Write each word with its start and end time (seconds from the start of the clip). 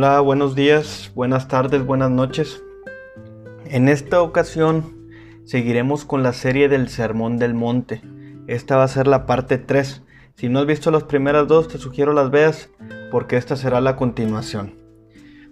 Hola, 0.00 0.20
buenos 0.20 0.54
días, 0.54 1.10
buenas 1.16 1.48
tardes, 1.48 1.84
buenas 1.84 2.08
noches. 2.08 2.62
En 3.64 3.88
esta 3.88 4.22
ocasión 4.22 5.10
seguiremos 5.44 6.04
con 6.04 6.22
la 6.22 6.32
serie 6.32 6.68
del 6.68 6.88
Sermón 6.88 7.36
del 7.40 7.52
Monte. 7.52 8.00
Esta 8.46 8.76
va 8.76 8.84
a 8.84 8.88
ser 8.88 9.08
la 9.08 9.26
parte 9.26 9.58
3. 9.58 10.04
Si 10.36 10.48
no 10.48 10.60
has 10.60 10.66
visto 10.66 10.92
las 10.92 11.02
primeras 11.02 11.48
dos, 11.48 11.66
te 11.66 11.78
sugiero 11.78 12.12
las 12.12 12.30
veas 12.30 12.70
porque 13.10 13.36
esta 13.36 13.56
será 13.56 13.80
la 13.80 13.96
continuación. 13.96 14.76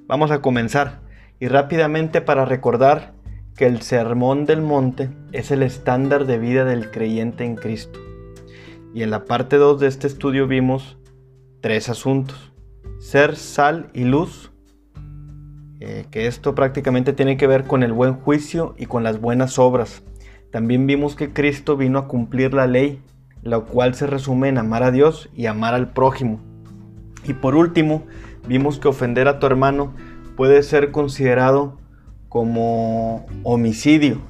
Vamos 0.06 0.30
a 0.30 0.42
comenzar 0.42 1.00
y 1.40 1.48
rápidamente 1.48 2.20
para 2.20 2.44
recordar 2.44 3.14
que 3.56 3.66
el 3.66 3.82
Sermón 3.82 4.44
del 4.46 4.62
Monte 4.62 5.10
es 5.32 5.50
el 5.50 5.64
estándar 5.64 6.24
de 6.24 6.38
vida 6.38 6.64
del 6.64 6.92
creyente 6.92 7.42
en 7.42 7.56
Cristo. 7.56 7.98
Y 8.94 9.02
en 9.02 9.10
la 9.10 9.24
parte 9.24 9.56
2 9.56 9.80
de 9.80 9.88
este 9.88 10.06
estudio 10.06 10.46
vimos 10.46 10.98
tres 11.60 11.88
asuntos 11.88 12.52
ser 12.98 13.36
sal 13.36 13.90
y 13.92 14.04
luz, 14.04 14.50
eh, 15.80 16.06
que 16.10 16.26
esto 16.26 16.54
prácticamente 16.54 17.12
tiene 17.12 17.36
que 17.36 17.46
ver 17.46 17.64
con 17.64 17.82
el 17.82 17.92
buen 17.92 18.14
juicio 18.14 18.74
y 18.78 18.86
con 18.86 19.02
las 19.02 19.20
buenas 19.20 19.58
obras. 19.58 20.02
También 20.50 20.86
vimos 20.86 21.16
que 21.16 21.32
Cristo 21.32 21.76
vino 21.76 21.98
a 21.98 22.08
cumplir 22.08 22.54
la 22.54 22.66
ley, 22.66 23.02
la 23.42 23.60
cual 23.60 23.94
se 23.94 24.06
resume 24.06 24.48
en 24.48 24.58
amar 24.58 24.82
a 24.82 24.90
Dios 24.90 25.28
y 25.34 25.46
amar 25.46 25.74
al 25.74 25.92
prójimo. 25.92 26.40
Y 27.24 27.34
por 27.34 27.54
último, 27.54 28.04
vimos 28.48 28.78
que 28.78 28.88
ofender 28.88 29.28
a 29.28 29.38
tu 29.38 29.46
hermano 29.46 29.94
puede 30.36 30.62
ser 30.62 30.92
considerado 30.92 31.78
como 32.28 33.26
homicidio. 33.42 34.20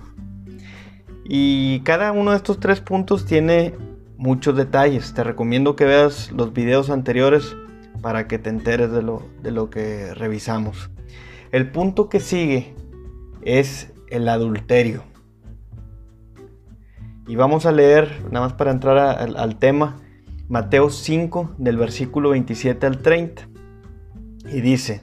Y 1.25 1.81
cada 1.81 2.13
uno 2.13 2.31
de 2.31 2.37
estos 2.37 2.61
tres 2.61 2.81
puntos 2.81 3.27
tiene 3.27 3.75
muchos 4.17 4.57
detalles. 4.57 5.13
Te 5.15 5.25
recomiendo 5.25 5.77
que 5.77 5.85
veas 5.85 6.31
los 6.33 6.53
videos 6.53 6.91
anteriores 6.91 7.57
para 8.07 8.29
que 8.29 8.39
te 8.39 8.51
enteres 8.51 8.93
de 8.93 9.03
lo, 9.03 9.21
de 9.43 9.51
lo 9.51 9.69
que 9.69 10.15
revisamos. 10.15 10.91
El 11.51 11.73
punto 11.73 12.09
que 12.09 12.21
sigue 12.21 12.73
es 13.43 13.93
el 14.11 14.29
adulterio. 14.29 15.03
Y 17.27 17.35
vamos 17.35 17.67
a 17.67 17.73
leer, 17.73 18.23
nada 18.31 18.47
más 18.47 18.53
para 18.53 18.71
entrar 18.71 18.97
al, 18.97 19.59
tema, 19.59 19.97
Mateo 20.49 20.89
5 20.89 21.57
del 21.59 21.79
versículo 21.79 22.31
27 22.31 22.87
al 22.87 23.03
30. 23.03 23.49
Y 24.53 24.61
dice, 24.61 25.03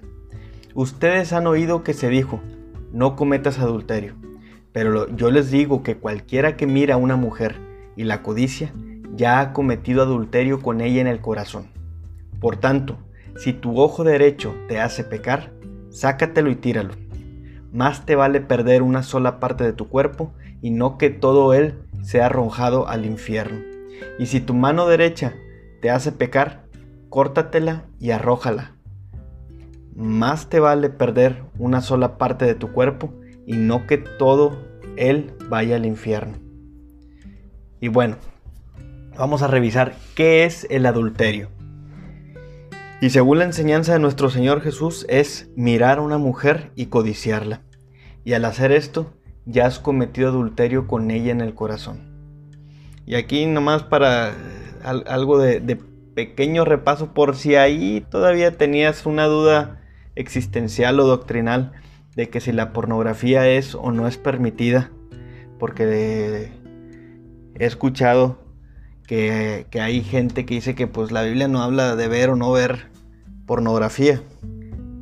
ustedes 0.73 1.33
han 1.33 1.45
oído 1.45 1.83
que 1.83 1.93
se 1.93 2.07
dijo, 2.07 2.39
no 2.93 3.17
cometas 3.17 3.59
adulterio. 3.59 4.15
Pero 4.71 5.13
yo 5.13 5.29
les 5.29 5.51
digo 5.51 5.83
que 5.83 5.97
cualquiera 5.97 6.55
que 6.55 6.67
mira 6.67 6.93
a 6.93 6.97
una 6.99 7.17
mujer 7.17 7.57
y 7.97 8.05
la 8.05 8.23
codicia, 8.23 8.73
ya 9.13 9.41
ha 9.41 9.51
cometido 9.51 10.03
adulterio 10.03 10.61
con 10.61 10.79
ella 10.79 11.01
en 11.01 11.07
el 11.07 11.19
corazón. 11.19 11.82
Por 12.43 12.57
tanto, 12.57 12.97
si 13.37 13.53
tu 13.53 13.79
ojo 13.79 14.03
derecho 14.03 14.53
te 14.67 14.81
hace 14.81 15.05
pecar, 15.05 15.53
sácatelo 15.91 16.51
y 16.51 16.55
tíralo. 16.55 16.93
Más 17.71 18.05
te 18.05 18.17
vale 18.17 18.41
perder 18.41 18.81
una 18.81 19.01
sola 19.01 19.39
parte 19.39 19.63
de 19.63 19.71
tu 19.71 19.87
cuerpo 19.87 20.33
y 20.61 20.69
no 20.69 20.97
que 20.97 21.09
todo 21.09 21.53
él 21.53 21.85
sea 22.01 22.25
arrojado 22.25 22.89
al 22.89 23.05
infierno. 23.05 23.61
Y 24.19 24.25
si 24.25 24.41
tu 24.41 24.53
mano 24.53 24.87
derecha 24.87 25.35
te 25.81 25.89
hace 25.89 26.11
pecar, 26.11 26.65
córtatela 27.07 27.85
y 27.97 28.11
arrójala. 28.11 28.75
Más 29.95 30.49
te 30.49 30.59
vale 30.59 30.89
perder 30.89 31.43
una 31.57 31.79
sola 31.79 32.17
parte 32.17 32.43
de 32.43 32.55
tu 32.55 32.73
cuerpo 32.73 33.13
y 33.47 33.53
no 33.53 33.87
que 33.87 33.99
todo 33.99 34.59
él 34.97 35.31
vaya 35.47 35.77
al 35.77 35.85
infierno. 35.85 36.33
Y 37.79 37.87
bueno, 37.87 38.17
vamos 39.17 39.43
a 39.43 39.47
revisar 39.47 39.95
qué 40.13 40.43
es 40.43 40.67
el 40.69 40.85
adulterio. 40.85 41.47
Y 43.03 43.09
según 43.09 43.39
la 43.39 43.43
enseñanza 43.43 43.91
de 43.91 43.99
nuestro 43.99 44.29
Señor 44.29 44.61
Jesús 44.61 45.05
es 45.09 45.49
mirar 45.57 45.97
a 45.97 46.01
una 46.01 46.17
mujer 46.17 46.71
y 46.73 46.85
codiciarla. 46.85 47.61
Y 48.23 48.31
al 48.31 48.45
hacer 48.45 48.71
esto, 48.71 49.11
ya 49.45 49.65
has 49.65 49.77
cometido 49.77 50.29
adulterio 50.29 50.87
con 50.87 51.11
ella 51.11 51.33
en 51.33 51.41
el 51.41 51.53
corazón. 51.53 51.99
Y 53.05 53.15
aquí 53.15 53.45
nomás 53.45 53.83
para 53.83 54.33
algo 54.83 55.37
de, 55.37 55.81
pequeño 56.15 56.63
repaso 56.63 57.13
por 57.13 57.35
si 57.35 57.55
ahí 57.55 58.05
todavía 58.09 58.57
tenías 58.57 59.05
una 59.05 59.25
duda 59.25 59.81
existencial 60.15 60.97
o 61.01 61.05
doctrinal 61.05 61.73
de 62.15 62.29
que 62.29 62.39
si 62.39 62.53
la 62.53 62.71
pornografía 62.71 63.49
es 63.49 63.75
o 63.75 63.91
no 63.91 64.07
es 64.07 64.17
permitida. 64.17 64.91
Porque 65.59 66.53
he 67.59 67.65
escuchado 67.65 68.45
que, 69.05 69.67
que, 69.71 69.81
hay 69.81 70.03
gente 70.03 70.45
que 70.45 70.53
dice 70.53 70.73
que 70.73 70.87
pues 70.87 71.11
la 71.11 71.23
Biblia 71.23 71.49
no 71.49 71.61
habla 71.61 71.97
de 71.97 72.07
ver 72.07 72.29
o 72.29 72.37
no 72.37 72.49
ver 72.53 72.92
pornografía. 73.45 74.21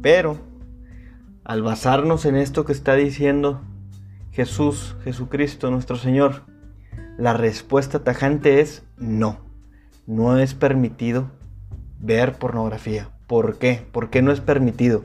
Pero 0.01 0.37
al 1.43 1.61
basarnos 1.63 2.25
en 2.25 2.35
esto 2.35 2.65
que 2.65 2.71
está 2.71 2.95
diciendo 2.95 3.61
Jesús, 4.31 4.95
Jesucristo, 5.03 5.69
nuestro 5.71 5.97
Señor, 5.97 6.43
la 7.17 7.33
respuesta 7.33 8.03
tajante 8.03 8.61
es 8.61 8.83
no. 8.97 9.39
No 10.07 10.37
es 10.37 10.53
permitido 10.53 11.29
ver 11.99 12.33
pornografía. 12.37 13.09
¿Por 13.27 13.57
qué? 13.57 13.85
¿Por 13.91 14.09
qué 14.09 14.21
no 14.21 14.31
es 14.31 14.41
permitido? 14.41 15.03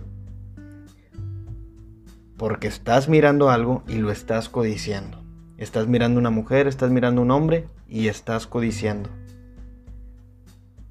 Porque 2.36 2.68
estás 2.68 3.08
mirando 3.08 3.50
algo 3.50 3.82
y 3.88 3.96
lo 3.96 4.10
estás 4.10 4.48
codiciando. 4.48 5.22
Estás 5.58 5.88
mirando 5.88 6.20
una 6.20 6.30
mujer, 6.30 6.66
estás 6.66 6.90
mirando 6.90 7.22
un 7.22 7.30
hombre 7.30 7.68
y 7.88 8.08
estás 8.08 8.46
codiciando. 8.46 9.10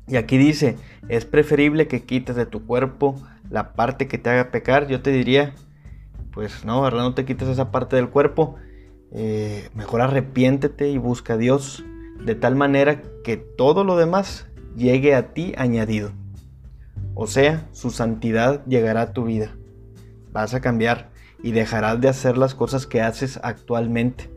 Y 0.07 0.17
aquí 0.17 0.37
dice, 0.37 0.77
es 1.09 1.25
preferible 1.25 1.87
que 1.87 2.03
quites 2.03 2.35
de 2.35 2.45
tu 2.45 2.65
cuerpo 2.65 3.21
la 3.49 3.73
parte 3.73 4.07
que 4.07 4.17
te 4.17 4.29
haga 4.29 4.51
pecar. 4.51 4.87
Yo 4.87 5.01
te 5.01 5.11
diría, 5.11 5.53
pues 6.31 6.65
no, 6.65 6.81
¿verdad? 6.81 7.03
No 7.03 7.13
te 7.13 7.25
quites 7.25 7.47
esa 7.47 7.71
parte 7.71 7.95
del 7.95 8.09
cuerpo. 8.09 8.55
Eh, 9.11 9.69
mejor 9.73 10.01
arrepiéntete 10.01 10.89
y 10.89 10.97
busca 10.97 11.33
a 11.33 11.37
Dios 11.37 11.83
de 12.23 12.35
tal 12.35 12.55
manera 12.55 13.01
que 13.23 13.37
todo 13.37 13.83
lo 13.83 13.97
demás 13.97 14.47
llegue 14.75 15.15
a 15.15 15.33
ti 15.33 15.53
añadido. 15.57 16.11
O 17.13 17.27
sea, 17.27 17.67
su 17.71 17.91
santidad 17.91 18.65
llegará 18.65 19.01
a 19.01 19.13
tu 19.13 19.25
vida. 19.25 19.55
Vas 20.31 20.53
a 20.53 20.61
cambiar 20.61 21.09
y 21.41 21.51
dejarás 21.51 22.01
de 22.01 22.09
hacer 22.09 22.37
las 22.37 22.55
cosas 22.55 22.85
que 22.85 23.01
haces 23.01 23.39
actualmente. 23.41 24.29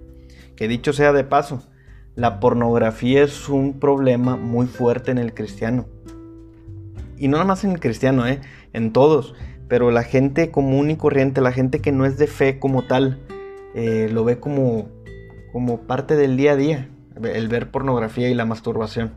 Que 0.56 0.68
dicho 0.68 0.92
sea 0.92 1.12
de 1.12 1.24
paso, 1.24 1.62
la 2.18 2.40
pornografía 2.40 3.22
es 3.22 3.48
un 3.48 3.78
problema 3.78 4.34
muy 4.34 4.66
fuerte 4.66 5.12
en 5.12 5.18
el 5.18 5.34
cristiano. 5.34 5.86
Y 7.16 7.28
no 7.28 7.36
nada 7.36 7.44
más 7.44 7.62
en 7.62 7.70
el 7.70 7.78
cristiano, 7.78 8.26
¿eh? 8.26 8.40
en 8.72 8.92
todos. 8.92 9.36
Pero 9.68 9.92
la 9.92 10.02
gente 10.02 10.50
común 10.50 10.90
y 10.90 10.96
corriente, 10.96 11.40
la 11.40 11.52
gente 11.52 11.78
que 11.80 11.92
no 11.92 12.06
es 12.06 12.18
de 12.18 12.26
fe 12.26 12.58
como 12.58 12.82
tal, 12.82 13.20
eh, 13.72 14.08
lo 14.12 14.24
ve 14.24 14.40
como, 14.40 14.88
como 15.52 15.82
parte 15.82 16.16
del 16.16 16.36
día 16.36 16.52
a 16.52 16.56
día, 16.56 16.88
el 17.22 17.46
ver 17.46 17.70
pornografía 17.70 18.28
y 18.28 18.34
la 18.34 18.46
masturbación. 18.46 19.12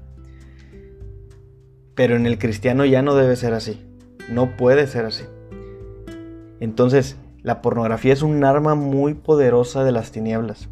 Pero 1.95 2.15
en 2.15 2.27
el 2.27 2.37
cristiano 2.37 2.85
ya 2.85 3.01
no 3.01 3.15
debe 3.15 3.35
ser 3.35 3.55
así. 3.55 3.83
No 4.29 4.55
puede 4.57 4.85
ser 4.85 5.05
así. 5.05 5.23
Entonces, 6.59 7.17
la 7.41 7.63
pornografía 7.63 8.13
es 8.13 8.21
un 8.21 8.43
arma 8.43 8.75
muy 8.75 9.15
poderosa 9.15 9.83
de 9.83 9.91
las 9.91 10.11
tinieblas 10.11 10.69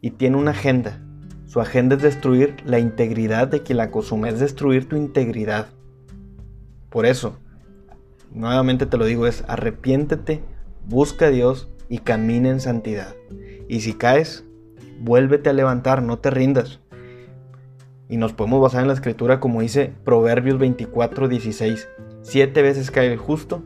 y 0.00 0.12
tiene 0.12 0.38
una 0.38 0.52
agenda 0.52 1.02
su 1.50 1.60
agenda 1.60 1.96
es 1.96 2.02
destruir 2.02 2.54
la 2.64 2.78
integridad 2.78 3.48
de 3.48 3.64
quien 3.64 3.78
la 3.78 3.90
consume, 3.90 4.28
es 4.28 4.38
destruir 4.38 4.88
tu 4.88 4.94
integridad. 4.94 5.66
Por 6.90 7.06
eso, 7.06 7.40
nuevamente 8.32 8.86
te 8.86 8.96
lo 8.96 9.04
digo, 9.04 9.26
es 9.26 9.42
arrepiéntete, 9.48 10.44
busca 10.86 11.26
a 11.26 11.30
Dios 11.30 11.68
y 11.88 11.98
camina 11.98 12.50
en 12.50 12.60
santidad. 12.60 13.16
Y 13.68 13.80
si 13.80 13.94
caes, 13.94 14.44
vuélvete 15.00 15.50
a 15.50 15.52
levantar, 15.52 16.04
no 16.04 16.20
te 16.20 16.30
rindas. 16.30 16.78
Y 18.08 18.16
nos 18.16 18.32
podemos 18.32 18.62
basar 18.62 18.82
en 18.82 18.86
la 18.88 18.94
escritura 18.94 19.40
como 19.40 19.60
dice 19.60 19.92
Proverbios 20.04 20.56
24, 20.56 21.26
16. 21.26 21.88
Siete 22.22 22.62
veces 22.62 22.92
cae 22.92 23.12
el 23.12 23.18
justo 23.18 23.64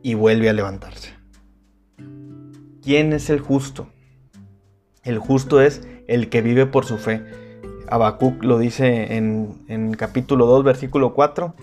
y 0.00 0.14
vuelve 0.14 0.48
a 0.48 0.54
levantarse. 0.54 1.12
¿Quién 2.80 3.12
es 3.12 3.28
el 3.28 3.40
justo? 3.40 3.90
El 5.02 5.18
justo 5.18 5.60
es 5.60 5.86
el 6.06 6.28
que 6.28 6.42
vive 6.42 6.66
por 6.66 6.84
su 6.84 6.98
fe. 6.98 7.22
Habacuc 7.88 8.42
lo 8.42 8.58
dice 8.58 9.16
en, 9.16 9.92
capítulo 9.96 10.46
2, 10.46 10.64
versículo 10.64 11.14
4. 11.14 11.54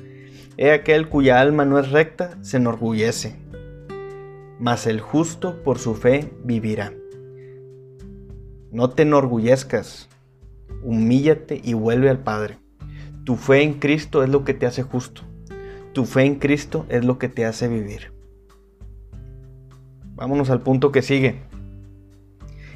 He 0.58 0.72
aquel 0.72 1.10
cuya 1.10 1.40
alma 1.40 1.66
no 1.66 1.80
es 1.80 1.92
recta, 1.92 2.38
se 2.42 2.58
enorgullece, 2.58 3.36
mas 4.60 4.86
el 4.86 5.00
justo 5.00 5.64
por 5.64 5.80
su 5.80 5.96
fe 5.96 6.32
vivirá. 6.44 6.94
No 8.72 8.90
te 8.90 9.04
enorgullezcas, 9.04 10.10
humíllate 10.84 11.60
y 11.64 11.74
vuelve 11.74 12.10
al 12.10 12.20
Padre. 12.20 12.58
Tu 13.24 13.36
fe 13.36 13.64
en 13.64 13.76
Cristo 13.76 14.24
es 14.24 14.30
lo 14.30 14.44
que 14.44 14.54
te 14.54 14.66
hace 14.66 14.84
justo. 14.84 15.24
Tu 15.94 16.06
fe 16.06 16.24
en 16.24 16.36
Cristo 16.36 16.86
es 16.90 17.04
lo 17.04 17.18
que 17.18 17.30
te 17.30 17.46
hace 17.46 17.68
vivir. 17.68 18.12
Vámonos 20.16 20.50
al 20.50 20.62
punto 20.62 20.92
que 20.92 21.02
sigue. 21.02 21.42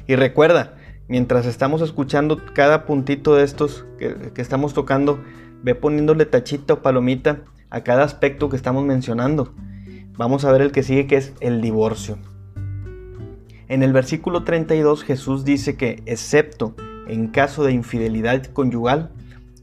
Y 0.06 0.16
recuerda, 0.16 0.75
mientras 1.08 1.46
estamos 1.46 1.82
escuchando 1.82 2.40
cada 2.54 2.86
puntito 2.86 3.34
de 3.34 3.44
estos 3.44 3.84
que, 3.98 4.32
estamos 4.36 4.74
tocando, 4.74 5.20
ve 5.62 5.74
poniéndole 5.74 6.26
tachito 6.26 6.74
o 6.74 6.82
palomita 6.82 7.42
a 7.70 7.82
cada 7.82 8.04
aspecto 8.04 8.48
que 8.48 8.56
estamos 8.56 8.84
mencionando. 8.84 9.52
Vamos 10.16 10.44
a 10.44 10.52
ver 10.52 10.62
el 10.62 10.72
que 10.72 10.82
sigue 10.82 11.06
que 11.06 11.16
es 11.16 11.34
el 11.40 11.60
divorcio. 11.60 12.18
En 13.68 13.82
el 13.82 13.92
versículo 13.92 14.44
32 14.44 15.02
Jesús 15.02 15.44
dice 15.44 15.76
que, 15.76 16.02
excepto 16.06 16.74
en 17.08 17.28
caso 17.28 17.64
de 17.64 17.72
infidelidad 17.72 18.44
conyugal, 18.46 19.10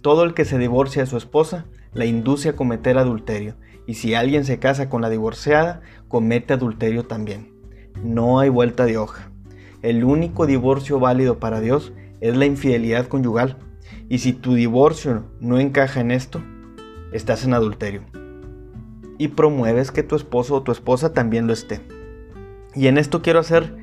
todo 0.02 0.24
el 0.24 0.34
que 0.34 0.46
se 0.46 0.58
divorcia 0.58 1.04
de 1.04 1.10
su 1.10 1.18
esposa 1.18 1.66
la 1.94 2.06
induce 2.06 2.50
a 2.50 2.56
cometer 2.56 2.98
adulterio, 2.98 3.56
y 3.86 3.96
si 3.96 4.14
alguien 4.14 4.46
se 4.46 4.60
casa 4.60 4.90
con 4.90 5.02
la 5.02 5.10
divorciada, 5.10 5.82
comete 6.08 6.54
adulterio 6.54 7.04
también. 7.04 7.54
No 8.04 8.40
hay 8.40 8.50
vuelta 8.50 8.86
de 8.86 8.98
hoja. 8.98 9.33
El 9.84 10.06
único 10.06 10.46
divorcio 10.46 10.98
válido 10.98 11.40
para 11.40 11.60
Dios 11.60 11.92
es 12.22 12.38
la 12.38 12.46
infidelidad 12.46 13.08
conyugal, 13.08 13.58
y 14.08 14.20
si 14.20 14.32
tu 14.32 14.54
divorcio 14.54 15.26
no 15.42 15.60
encaja 15.60 16.00
en 16.00 16.12
esto, 16.12 16.42
estás 17.12 17.44
en 17.44 17.54
adulterio. 17.54 18.02
Y 19.18 19.28
promueves 19.28 19.92
que 19.92 20.02
tu 20.02 20.16
esposo 20.16 20.56
o 20.56 20.64
tu 20.64 20.72
esposa 20.72 21.12
también 21.12 21.48
lo 21.48 21.54
esté. 21.54 21.82
Y 22.74 22.88
en 22.88 22.98
esto 22.98 23.22
quiero 23.22 23.40
hacer 23.40 23.76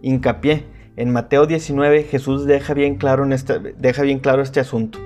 hincapié. 0.00 0.64
En 0.96 1.10
Mateo 1.10 1.46
19 1.46 2.04
Jesús 2.04 2.46
deja 2.46 2.72
bien 2.72 2.94
claro, 2.94 3.24
en 3.24 3.32
este, 3.32 3.58
deja 3.58 4.02
bien 4.02 4.20
claro 4.20 4.42
este 4.42 4.60
asunto. 4.60 5.00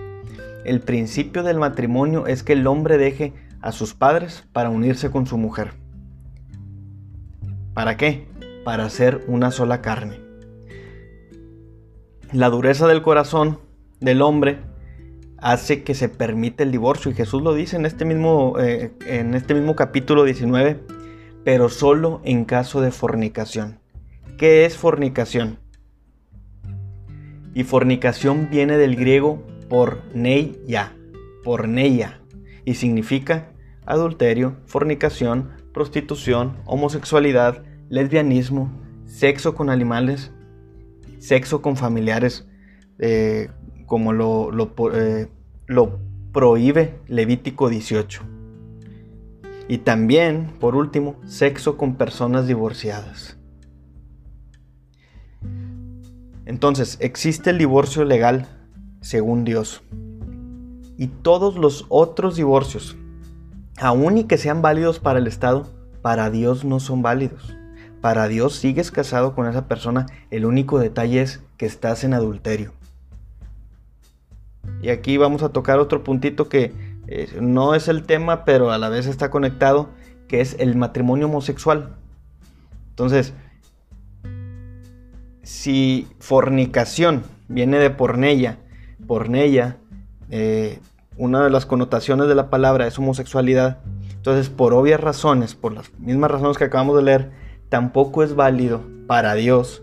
El 0.66 0.80
principio 0.80 1.42
del 1.42 1.58
matrimonio 1.58 2.26
es 2.26 2.42
que 2.42 2.52
el 2.52 2.66
hombre 2.66 2.98
deje 2.98 3.32
a 3.62 3.72
sus 3.72 3.94
padres 3.94 4.44
para 4.52 4.68
unirse 4.68 5.10
con 5.10 5.26
su 5.26 5.38
mujer. 5.38 5.72
¿Para 7.72 7.96
qué? 7.96 8.28
Para 8.64 8.84
hacer 8.84 9.24
una 9.28 9.50
sola 9.50 9.80
carne. 9.80 10.21
La 12.32 12.48
dureza 12.48 12.88
del 12.88 13.02
corazón 13.02 13.58
del 14.00 14.22
hombre 14.22 14.58
hace 15.36 15.82
que 15.82 15.94
se 15.94 16.08
permite 16.08 16.62
el 16.62 16.72
divorcio 16.72 17.10
y 17.10 17.14
Jesús 17.14 17.42
lo 17.42 17.52
dice 17.52 17.76
en 17.76 17.84
este 17.84 18.06
mismo, 18.06 18.54
eh, 18.58 18.92
en 19.06 19.34
este 19.34 19.52
mismo 19.52 19.76
capítulo 19.76 20.24
19, 20.24 20.80
pero 21.44 21.68
solo 21.68 22.22
en 22.24 22.46
caso 22.46 22.80
de 22.80 22.90
fornicación. 22.90 23.80
¿Qué 24.38 24.64
es 24.64 24.78
fornicación? 24.78 25.58
Y 27.52 27.64
fornicación 27.64 28.48
viene 28.50 28.78
del 28.78 28.96
griego 28.96 29.42
porneia, 29.68 30.96
porneia, 31.44 32.22
y 32.64 32.74
significa 32.74 33.50
adulterio, 33.84 34.56
fornicación, 34.64 35.50
prostitución, 35.74 36.56
homosexualidad, 36.64 37.62
lesbianismo, 37.90 38.72
sexo 39.04 39.54
con 39.54 39.68
animales, 39.68 40.32
sexo 41.22 41.62
con 41.62 41.76
familiares, 41.76 42.48
eh, 42.98 43.48
como 43.86 44.12
lo, 44.12 44.50
eh, 44.92 45.28
lo 45.66 46.00
prohíbe 46.32 46.98
Levítico 47.06 47.68
18. 47.68 48.22
Y 49.68 49.78
también, 49.78 50.48
por 50.58 50.74
último, 50.74 51.14
sexo 51.24 51.76
con 51.76 51.94
personas 51.94 52.48
divorciadas. 52.48 53.38
Entonces, 56.44 56.98
existe 57.00 57.50
el 57.50 57.58
divorcio 57.58 58.04
legal 58.04 58.48
según 59.00 59.44
Dios. 59.44 59.82
Y 60.98 61.06
todos 61.06 61.56
los 61.56 61.86
otros 61.88 62.34
divorcios, 62.34 62.96
aun 63.78 64.18
y 64.18 64.24
que 64.24 64.38
sean 64.38 64.60
válidos 64.60 64.98
para 64.98 65.20
el 65.20 65.28
Estado, 65.28 65.70
para 66.02 66.30
Dios 66.30 66.64
no 66.64 66.80
son 66.80 67.00
válidos. 67.00 67.56
Para 68.02 68.26
Dios 68.26 68.56
sigues 68.56 68.90
casado 68.90 69.32
con 69.32 69.46
esa 69.46 69.68
persona, 69.68 70.06
el 70.32 70.44
único 70.44 70.80
detalle 70.80 71.22
es 71.22 71.40
que 71.56 71.66
estás 71.66 72.02
en 72.02 72.14
adulterio. 72.14 72.72
Y 74.82 74.88
aquí 74.88 75.16
vamos 75.18 75.44
a 75.44 75.50
tocar 75.50 75.78
otro 75.78 76.02
puntito 76.02 76.48
que 76.48 76.72
eh, 77.06 77.38
no 77.40 77.76
es 77.76 77.86
el 77.86 78.02
tema, 78.02 78.44
pero 78.44 78.72
a 78.72 78.78
la 78.78 78.88
vez 78.88 79.06
está 79.06 79.30
conectado, 79.30 79.90
que 80.26 80.40
es 80.40 80.56
el 80.58 80.74
matrimonio 80.74 81.26
homosexual. 81.26 81.94
Entonces, 82.90 83.34
si 85.44 86.08
fornicación 86.18 87.22
viene 87.46 87.78
de 87.78 87.90
pornella, 87.90 88.58
pornella, 89.06 89.76
eh, 90.28 90.80
una 91.16 91.44
de 91.44 91.50
las 91.50 91.66
connotaciones 91.66 92.26
de 92.26 92.34
la 92.34 92.50
palabra 92.50 92.88
es 92.88 92.98
homosexualidad, 92.98 93.78
entonces 94.12 94.48
por 94.48 94.74
obvias 94.74 95.00
razones, 95.00 95.54
por 95.54 95.72
las 95.72 95.96
mismas 96.00 96.32
razones 96.32 96.58
que 96.58 96.64
acabamos 96.64 96.96
de 96.96 97.02
leer, 97.02 97.41
tampoco 97.72 98.22
es 98.22 98.34
válido 98.34 98.82
para 99.06 99.32
Dios, 99.32 99.82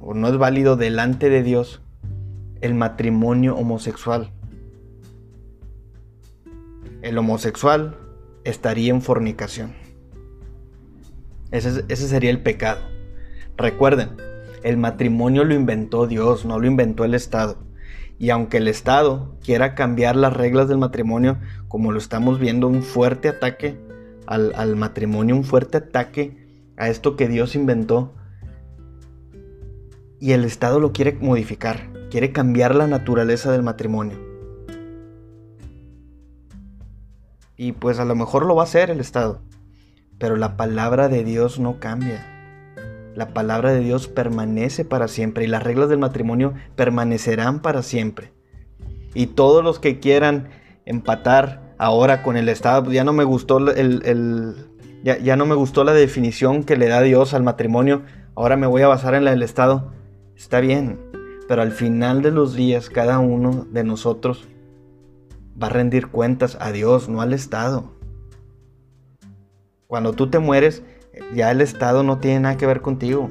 o 0.00 0.14
no 0.14 0.28
es 0.28 0.38
válido 0.38 0.76
delante 0.76 1.28
de 1.28 1.42
Dios, 1.42 1.82
el 2.62 2.72
matrimonio 2.72 3.54
homosexual. 3.54 4.30
El 7.02 7.18
homosexual 7.18 7.98
estaría 8.44 8.94
en 8.94 9.02
fornicación. 9.02 9.74
Ese, 11.50 11.96
sería 11.96 12.30
el 12.30 12.40
pecado. 12.40 12.80
Recuerden, 13.58 14.16
el 14.62 14.78
matrimonio 14.78 15.44
lo 15.44 15.52
inventó 15.52 16.06
Dios, 16.06 16.46
no 16.46 16.58
lo 16.58 16.66
inventó 16.66 17.04
el 17.04 17.12
Estado. 17.12 17.58
Y 18.18 18.30
aunque 18.30 18.56
el 18.56 18.68
Estado 18.68 19.36
quiera 19.44 19.74
cambiar 19.74 20.16
las 20.16 20.32
reglas 20.32 20.66
del 20.66 20.78
matrimonio, 20.78 21.36
como 21.68 21.92
lo 21.92 21.98
estamos 21.98 22.38
viendo, 22.38 22.68
un 22.68 22.82
fuerte 22.82 23.28
ataque 23.28 23.91
al, 24.26 24.76
matrimonio, 24.76 25.36
un 25.36 25.44
fuerte 25.44 25.78
ataque 25.78 26.36
a 26.76 26.88
esto 26.88 27.16
que 27.16 27.28
Dios 27.28 27.54
inventó, 27.54 28.14
y 30.20 30.32
el 30.32 30.44
Estado 30.44 30.78
lo 30.78 30.92
quiere 30.92 31.12
modificar, 31.20 31.88
quiere 32.10 32.32
cambiar 32.32 32.74
la 32.74 32.86
naturaleza 32.86 33.50
del 33.50 33.62
matrimonio. 33.62 34.18
Y 37.56 37.72
pues 37.72 37.98
a 37.98 38.04
lo 38.04 38.14
mejor 38.14 38.46
lo 38.46 38.54
va 38.54 38.62
a 38.62 38.66
hacer 38.66 38.90
el 38.90 39.00
Estado, 39.00 39.40
pero 40.18 40.36
la 40.36 40.56
palabra 40.56 41.08
de 41.08 41.24
Dios 41.24 41.58
no 41.58 41.80
cambia. 41.80 42.28
La 43.14 43.34
palabra 43.34 43.72
de 43.72 43.80
Dios 43.80 44.08
permanece 44.08 44.84
para 44.84 45.08
siempre 45.08 45.44
y 45.44 45.48
las 45.48 45.62
reglas 45.62 45.88
del 45.88 45.98
matrimonio 45.98 46.54
permanecerán 46.76 47.60
para 47.60 47.82
siempre. 47.82 48.32
Y 49.14 49.26
todos 49.26 49.62
los 49.62 49.78
que 49.78 50.00
quieran 50.00 50.48
empatar 50.86 51.61
ahora 51.82 52.22
con 52.22 52.36
el 52.36 52.48
Estado, 52.48 52.92
ya 52.92 53.02
no 53.02 53.12
me 53.12 53.24
gustó 53.24 53.58
el, 53.58 54.54
ya, 55.02 55.36
no 55.36 55.46
me 55.46 55.56
gustó 55.56 55.82
la 55.82 55.92
definición 55.92 56.62
que 56.62 56.76
le 56.76 56.86
da 56.86 57.00
Dios 57.00 57.34
al 57.34 57.42
matrimonio, 57.42 58.02
ahora 58.36 58.56
me 58.56 58.68
voy 58.68 58.82
a 58.82 58.88
basar 58.88 59.14
en 59.14 59.24
la 59.24 59.32
del 59.32 59.42
Estado. 59.42 59.92
Está 60.36 60.60
bien, 60.60 61.00
pero 61.48 61.60
al 61.60 61.72
final 61.72 62.22
de 62.22 62.30
los 62.30 62.54
días 62.54 62.88
cada 62.88 63.18
uno 63.18 63.66
de 63.68 63.82
nosotros 63.82 64.46
va 65.60 65.66
a 65.66 65.70
rendir 65.70 66.06
cuentas 66.06 66.56
a 66.60 66.70
Dios, 66.70 67.08
no 67.08 67.20
al 67.20 67.32
Estado. 67.32 67.90
Cuando 69.88 70.12
tú 70.12 70.30
te 70.30 70.38
mueres, 70.38 70.84
ya 71.34 71.50
el 71.50 71.60
Estado 71.60 72.04
no 72.04 72.18
tiene 72.18 72.38
nada 72.38 72.56
que 72.56 72.66
ver 72.66 72.80
contigo. 72.80 73.28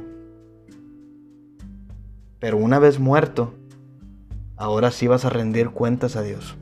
Pero 2.39 2.57
una 2.57 2.79
vez 2.79 2.99
muerto, 2.99 3.53
ahora 4.57 4.91
sí 4.91 5.07
vas 5.07 5.23
a 5.23 5.29
rendir 5.29 5.69
cuentas 5.69 6.17
a 6.17 6.21
Dios. 6.21 6.57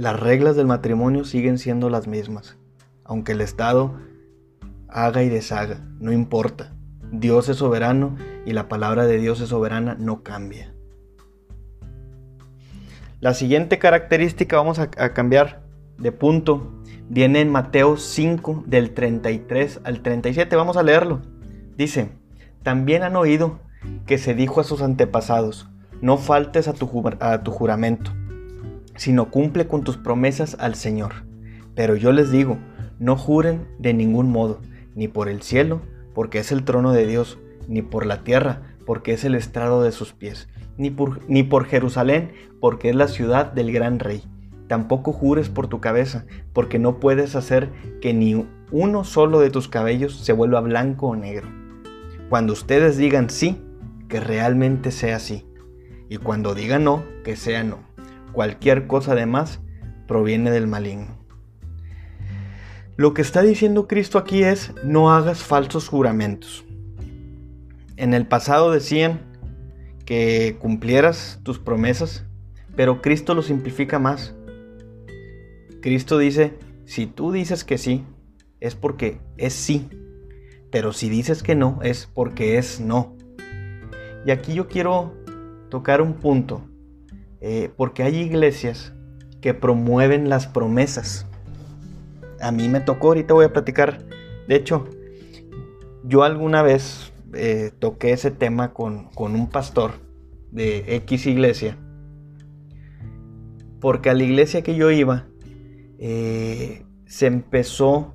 Las 0.00 0.18
reglas 0.18 0.56
del 0.56 0.66
matrimonio 0.66 1.26
siguen 1.26 1.58
siendo 1.58 1.90
las 1.90 2.06
mismas, 2.06 2.56
aunque 3.04 3.32
el 3.32 3.42
Estado 3.42 4.00
haga 4.88 5.22
y 5.22 5.28
deshaga, 5.28 5.84
no 5.98 6.10
importa. 6.10 6.72
Dios 7.12 7.50
es 7.50 7.58
soberano 7.58 8.16
y 8.46 8.54
la 8.54 8.66
palabra 8.66 9.04
de 9.04 9.18
Dios 9.18 9.42
es 9.42 9.50
soberana, 9.50 9.98
no 10.00 10.22
cambia. 10.22 10.72
La 13.20 13.34
siguiente 13.34 13.78
característica 13.78 14.56
vamos 14.56 14.78
a, 14.78 14.88
cambiar 14.88 15.64
de 15.98 16.12
punto 16.12 16.80
viene 17.10 17.42
en 17.42 17.52
Mateo 17.52 17.98
5 17.98 18.64
del 18.66 18.94
33 18.94 19.80
al 19.84 20.00
37. 20.00 20.56
Vamos 20.56 20.78
a 20.78 20.82
leerlo. 20.82 21.20
Dice, 21.76 22.08
también 22.62 23.02
han 23.02 23.16
oído 23.16 23.60
que 24.06 24.16
se 24.16 24.32
dijo 24.32 24.62
a 24.62 24.64
sus 24.64 24.80
antepasados, 24.80 25.68
no 26.00 26.16
faltes 26.16 26.68
a 26.68 26.72
tu 26.72 26.86
juramento, 26.86 28.12
sino 29.00 29.30
cumple 29.30 29.66
con 29.66 29.82
tus 29.82 29.96
promesas 29.96 30.58
al 30.60 30.74
Señor. 30.74 31.24
Pero 31.74 31.96
yo 31.96 32.12
les 32.12 32.30
digo, 32.30 32.58
no 32.98 33.16
juren 33.16 33.66
de 33.78 33.94
ningún 33.94 34.30
modo, 34.30 34.60
ni 34.94 35.08
por 35.08 35.30
el 35.30 35.40
cielo, 35.40 35.80
porque 36.12 36.38
es 36.40 36.52
el 36.52 36.64
trono 36.64 36.92
de 36.92 37.06
Dios, 37.06 37.38
ni 37.66 37.80
por 37.80 38.04
la 38.04 38.24
tierra, 38.24 38.76
porque 38.84 39.14
es 39.14 39.24
el 39.24 39.34
estrado 39.34 39.82
de 39.82 39.92
sus 39.92 40.12
pies, 40.12 40.48
ni 40.76 40.90
por, 40.90 41.26
ni 41.30 41.42
por 41.42 41.64
Jerusalén, 41.64 42.32
porque 42.60 42.90
es 42.90 42.94
la 42.94 43.08
ciudad 43.08 43.50
del 43.50 43.72
gran 43.72 44.00
rey 44.00 44.22
Tampoco 44.68 45.14
jures 45.14 45.48
por 45.48 45.66
tu 45.66 45.80
cabeza, 45.80 46.26
porque 46.52 46.78
no 46.78 47.00
puedes 47.00 47.34
hacer 47.36 47.70
que 48.02 48.12
ni 48.12 48.46
uno 48.70 49.04
solo 49.04 49.40
de 49.40 49.50
tus 49.50 49.66
cabellos 49.66 50.14
se 50.20 50.34
vuelva 50.34 50.60
blanco 50.60 51.08
o 51.08 51.16
negro. 51.16 51.48
Cuando 52.28 52.52
ustedes 52.52 52.98
digan 52.98 53.30
sí, 53.30 53.60
que 54.08 54.20
realmente 54.20 54.92
sea 54.92 55.18
sí. 55.18 55.46
Y 56.10 56.18
cuando 56.18 56.54
digan 56.54 56.84
no, 56.84 57.02
que 57.24 57.34
sea 57.34 57.64
no. 57.64 57.89
Cualquier 58.32 58.86
cosa 58.86 59.12
además 59.12 59.60
proviene 60.06 60.50
del 60.50 60.66
maligno. 60.66 61.18
Lo 62.96 63.14
que 63.14 63.22
está 63.22 63.42
diciendo 63.42 63.86
Cristo 63.86 64.18
aquí 64.18 64.42
es, 64.42 64.72
no 64.84 65.12
hagas 65.12 65.42
falsos 65.42 65.88
juramentos. 65.88 66.64
En 67.96 68.14
el 68.14 68.26
pasado 68.26 68.70
decían 68.70 69.20
que 70.04 70.56
cumplieras 70.58 71.40
tus 71.42 71.58
promesas, 71.58 72.26
pero 72.76 73.00
Cristo 73.00 73.34
lo 73.34 73.42
simplifica 73.42 73.98
más 73.98 74.34
Cristo 75.80 76.18
dice, 76.18 76.58
si 76.84 77.06
tú 77.06 77.32
dices 77.32 77.64
que 77.64 77.78
sí, 77.78 78.04
es 78.60 78.74
porque 78.74 79.20
es 79.38 79.54
sí. 79.54 79.88
Pero 80.70 80.92
si 80.92 81.08
dices 81.08 81.42
que 81.42 81.54
no, 81.54 81.78
es 81.82 82.06
porque 82.12 82.58
es 82.58 82.80
no. 82.80 83.16
Y 84.26 84.30
aquí 84.30 84.52
yo 84.52 84.68
quiero 84.68 85.14
tocar 85.70 86.02
un 86.02 86.14
punto, 86.14 86.62
eh, 87.40 87.70
porque 87.76 88.02
hay 88.02 88.16
iglesias 88.16 88.92
que 89.40 89.54
promueven 89.54 90.28
las 90.28 90.46
promesas. 90.46 91.26
A 92.40 92.52
mí 92.52 92.68
me 92.68 92.80
tocó, 92.80 93.08
ahorita 93.08 93.34
voy 93.34 93.44
a 93.44 93.52
platicar, 93.52 94.04
de 94.48 94.56
hecho, 94.56 94.88
yo 96.04 96.22
alguna 96.24 96.62
vez 96.62 97.12
eh, 97.34 97.72
toqué 97.78 98.12
ese 98.12 98.30
tema 98.30 98.72
con, 98.72 99.08
un 99.16 99.48
pastor 99.48 99.92
de 100.50 100.96
X 100.96 101.26
iglesia, 101.26 101.78
porque 103.80 104.10
a 104.10 104.14
la 104.14 104.24
iglesia 104.24 104.62
que 104.62 104.74
yo 104.74 104.90
iba 104.90 105.26
eh, 105.98 106.84
se 107.06 107.26
empezó 107.26 108.14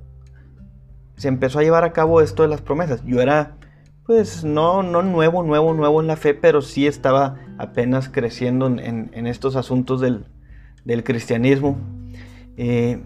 se 1.16 1.28
empezó 1.28 1.58
a 1.58 1.62
llevar 1.62 1.84
a 1.84 1.92
cabo 1.92 2.20
esto 2.20 2.42
de 2.42 2.48
las 2.48 2.60
promesas. 2.60 3.02
Yo 3.04 3.20
era, 3.20 3.55
pues, 4.06 4.44
no, 4.44 4.82
no 4.82 5.02
nuevo, 5.02 5.42
nuevo, 5.42 5.74
nuevo 5.74 6.00
en 6.00 6.06
la 6.06 6.16
fe, 6.16 6.34
pero 6.34 6.62
sí 6.62 6.86
estaba 6.86 7.36
apenas 7.58 8.08
creciendo 8.08 8.66
en, 8.66 9.26
estos 9.26 9.56
asuntos 9.56 10.00
del, 10.00 10.24
cristianismo. 11.04 11.78
Eh, 12.56 13.02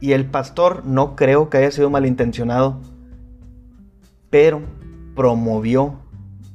y 0.00 0.12
el 0.12 0.26
pastor 0.26 0.86
no 0.86 1.16
creo 1.16 1.50
que 1.50 1.58
haya 1.58 1.70
sido 1.70 1.90
malintencionado, 1.90 2.80
pero 4.30 4.62
promovió 5.14 6.00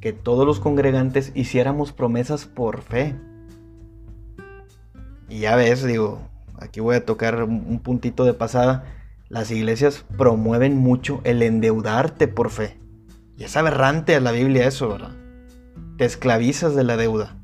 que 0.00 0.12
todos 0.12 0.46
los 0.46 0.60
congregantes 0.60 1.32
hiciéramos 1.34 1.92
promesas 1.92 2.46
por 2.46 2.82
fe. 2.82 3.14
Y 5.28 5.40
ya 5.40 5.56
ves, 5.56 5.84
digo, 5.84 6.20
aquí 6.58 6.80
voy 6.80 6.96
a 6.96 7.04
tocar 7.04 7.42
un 7.44 7.80
puntito 7.80 8.24
de 8.24 8.34
pasada 8.34 8.84
las 9.28 9.50
iglesias 9.50 10.06
promueven 10.16 10.78
mucho 10.78 11.20
el 11.24 11.42
endeudarte 11.42 12.28
por 12.28 12.48
fe. 12.48 12.78
Y 13.38 13.44
es 13.44 13.56
aberrante 13.56 14.16
a 14.16 14.20
la 14.20 14.32
Biblia 14.32 14.66
eso, 14.66 14.88
¿verdad? 14.88 15.12
Te 15.96 16.04
esclavizas 16.04 16.74
de 16.74 16.82
la 16.82 16.96
deuda. 16.96 17.36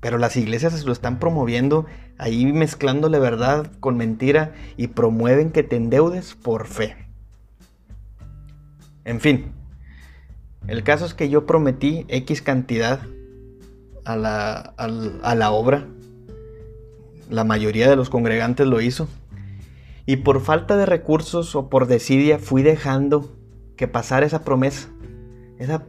Pero 0.00 0.16
las 0.16 0.36
iglesias 0.36 0.84
lo 0.84 0.92
están 0.92 1.18
promoviendo 1.18 1.86
ahí 2.18 2.46
mezclándole 2.52 3.18
verdad 3.18 3.70
con 3.80 3.96
mentira 3.96 4.54
y 4.76 4.86
promueven 4.86 5.50
que 5.50 5.64
te 5.64 5.74
endeudes 5.74 6.36
por 6.36 6.68
fe. 6.68 6.96
En 9.04 9.20
fin, 9.20 9.52
el 10.68 10.84
caso 10.84 11.04
es 11.04 11.14
que 11.14 11.28
yo 11.28 11.46
prometí 11.46 12.06
X 12.08 12.40
cantidad 12.40 13.00
a 14.04 14.14
la, 14.14 14.74
a 14.78 15.34
la 15.34 15.50
obra. 15.50 15.88
La 17.28 17.42
mayoría 17.42 17.90
de 17.90 17.96
los 17.96 18.08
congregantes 18.08 18.68
lo 18.68 18.80
hizo. 18.80 19.08
Y 20.06 20.16
por 20.16 20.40
falta 20.40 20.76
de 20.76 20.86
recursos 20.86 21.56
o 21.56 21.68
por 21.68 21.86
desidia 21.86 22.38
fui 22.38 22.62
dejando 22.62 23.39
que 23.80 23.88
pasara 23.88 24.26
esa 24.26 24.44
promesa. 24.44 24.90
Esa 25.56 25.86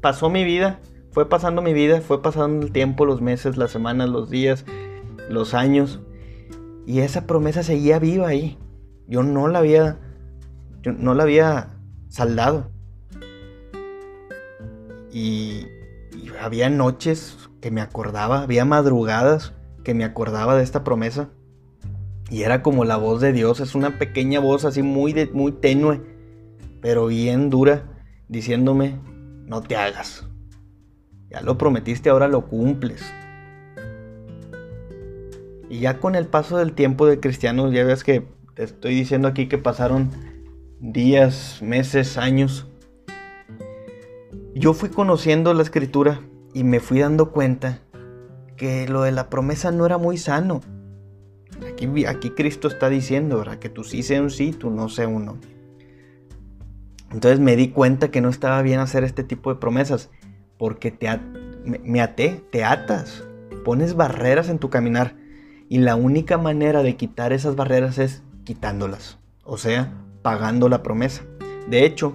pasó 0.00 0.30
mi 0.30 0.44
vida, 0.44 0.78
fue 1.10 1.28
pasando 1.28 1.60
mi 1.60 1.72
vida, 1.72 2.00
fue 2.02 2.22
pasando 2.22 2.64
el 2.64 2.70
tiempo, 2.70 3.04
los 3.04 3.20
meses, 3.20 3.56
las 3.56 3.72
semanas, 3.72 4.08
los 4.08 4.30
días, 4.30 4.64
los 5.28 5.54
años. 5.54 5.98
Y 6.86 7.00
esa 7.00 7.26
promesa 7.26 7.64
seguía 7.64 7.98
viva 7.98 8.28
ahí. 8.28 8.58
Yo 9.08 9.24
no 9.24 9.48
la 9.48 9.58
había, 9.58 9.98
yo 10.82 10.92
no 10.92 11.14
la 11.14 11.24
había 11.24 11.70
saldado. 12.08 12.70
Y, 15.10 15.66
y 16.16 16.30
había 16.40 16.70
noches 16.70 17.50
que 17.60 17.72
me 17.72 17.80
acordaba, 17.80 18.42
había 18.42 18.64
madrugadas 18.64 19.52
que 19.82 19.94
me 19.94 20.04
acordaba 20.04 20.54
de 20.54 20.62
esta 20.62 20.84
promesa. 20.84 21.28
Y 22.30 22.44
era 22.44 22.62
como 22.62 22.84
la 22.84 22.98
voz 22.98 23.20
de 23.20 23.32
Dios, 23.32 23.58
es 23.58 23.74
una 23.74 23.98
pequeña 23.98 24.38
voz 24.38 24.64
así 24.64 24.84
muy, 24.84 25.28
muy 25.34 25.50
tenue, 25.50 26.11
pero 26.82 27.06
bien 27.06 27.48
dura, 27.48 27.84
diciéndome, 28.28 28.98
no 29.46 29.62
te 29.62 29.76
hagas. 29.76 30.26
Ya 31.30 31.40
lo 31.40 31.56
prometiste, 31.56 32.10
ahora 32.10 32.28
lo 32.28 32.46
cumples. 32.46 33.02
Y 35.70 35.78
ya 35.78 35.98
con 35.98 36.14
el 36.14 36.26
paso 36.26 36.58
del 36.58 36.74
tiempo 36.74 37.06
de 37.06 37.18
cristianos, 37.18 37.72
ya 37.72 37.84
ves 37.84 38.04
que 38.04 38.26
te 38.54 38.64
estoy 38.64 38.94
diciendo 38.94 39.28
aquí 39.28 39.48
que 39.48 39.56
pasaron 39.56 40.10
días, 40.80 41.60
meses, 41.62 42.18
años. 42.18 42.66
Yo 44.54 44.74
fui 44.74 44.90
conociendo 44.90 45.54
la 45.54 45.62
escritura 45.62 46.20
y 46.52 46.64
me 46.64 46.80
fui 46.80 46.98
dando 46.98 47.30
cuenta 47.30 47.78
que 48.56 48.86
lo 48.86 49.02
de 49.02 49.12
la 49.12 49.30
promesa 49.30 49.70
no 49.70 49.86
era 49.86 49.96
muy 49.96 50.18
sano. 50.18 50.60
Aquí, 52.08 52.30
Cristo 52.30 52.68
está 52.68 52.88
diciendo, 52.88 53.38
¿verdad? 53.38 53.58
Que 53.58 53.68
tú 53.68 53.84
sí 53.84 54.02
sea 54.02 54.20
un 54.20 54.30
sí, 54.30 54.52
tú 54.52 54.70
no 54.70 54.88
sea 54.88 55.08
un 55.08 55.24
no. 55.24 55.38
Entonces 57.12 57.40
me 57.40 57.56
di 57.56 57.68
cuenta 57.68 58.10
que 58.10 58.20
no 58.20 58.28
estaba 58.28 58.62
bien 58.62 58.80
hacer 58.80 59.04
este 59.04 59.22
tipo 59.24 59.52
de 59.52 59.60
promesas, 59.60 60.10
porque 60.58 60.90
te 60.90 61.08
me, 61.64 62.00
até, 62.00 62.42
te 62.50 62.64
atas, 62.64 63.24
pones 63.64 63.94
barreras 63.94 64.48
en 64.48 64.58
tu 64.58 64.70
caminar. 64.70 65.16
Y 65.68 65.78
la 65.78 65.96
única 65.96 66.38
manera 66.38 66.82
de 66.82 66.96
quitar 66.96 67.32
esas 67.32 67.56
barreras 67.56 67.98
es 67.98 68.22
quitándolas, 68.44 69.18
o 69.44 69.56
sea, 69.56 69.92
pagando 70.22 70.68
la 70.68 70.82
promesa. 70.82 71.22
De 71.68 71.84
hecho, 71.84 72.14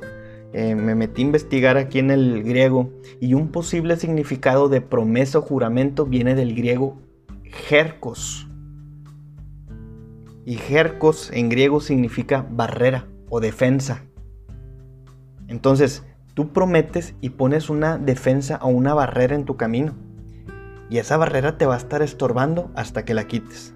eh, 0.54 0.76
me 0.76 0.96
metí 0.96 1.22
a 1.22 1.26
investigar 1.26 1.78
aquí 1.78 2.00
en 2.00 2.12
el 2.12 2.44
griego 2.44 2.92
y 3.20 3.34
un 3.34 3.50
posible 3.50 3.98
significado 3.98 4.70
de 4.70 4.82
promesa 4.82 5.40
o 5.40 5.42
juramento 5.42 6.06
viene 6.06 6.36
del 6.36 6.56
griego 6.56 6.98
jercos, 7.44 8.48
y 10.48 10.56
jercos 10.56 11.30
en 11.34 11.50
griego 11.50 11.82
significa 11.82 12.48
barrera 12.50 13.06
o 13.28 13.42
defensa. 13.42 14.07
Entonces, 15.48 16.04
tú 16.34 16.54
prometes 16.54 17.16
y 17.22 17.32
pones 17.32 17.70
una 17.70 17.98
defensa 17.98 18.60
o 18.62 18.68
una 18.68 18.94
barrera 18.94 19.36
en 19.36 19.46
tu 19.46 19.58
camino. 19.58 19.96
Y 20.90 21.00
esa 21.00 21.18
barrera 21.18 21.58
te 21.58 21.66
va 21.66 21.76
a 21.76 21.80
estar 21.80 22.02
estorbando 22.02 22.72
hasta 22.76 23.06
que 23.06 23.14
la 23.14 23.28
quites. 23.28 23.74